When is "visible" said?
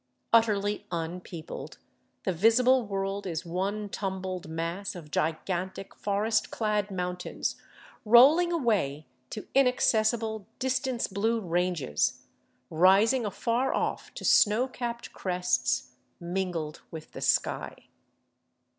2.33-2.87